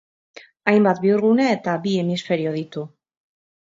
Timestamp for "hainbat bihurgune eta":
0.71-1.79